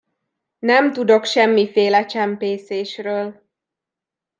[0.59, 3.41] Nem tudok semmiféle csempészésről!